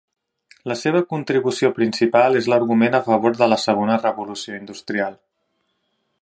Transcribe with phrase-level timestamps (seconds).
[0.69, 5.15] La seva contribució principal és l'argument a favor de la segona revolució industrial.